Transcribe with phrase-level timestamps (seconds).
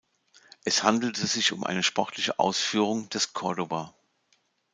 [0.63, 3.93] Es handelte sich um eine sportliche Ausführung des Cordoba.